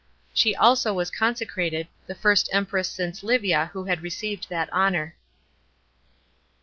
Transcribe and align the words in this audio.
She 0.33 0.55
also 0.55 0.93
was 0.95 1.11
consecrated, 1.11 1.87
the 2.07 2.15
first 2.15 2.49
Empress 2.51 2.89
since 2.89 3.21
Livia 3.21 3.69
who 3.71 3.83
had 3.83 4.01
received 4.01 4.49
that 4.49 4.73
honour. 4.73 5.15